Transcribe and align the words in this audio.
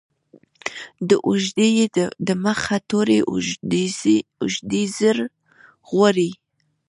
د 1.09 1.09
اوږدې 1.27 1.67
ې 1.83 1.85
د 2.27 2.29
مخه 2.45 2.77
توری 2.89 3.19
اوږدزير 4.39 5.17
غواړي. 5.89 6.31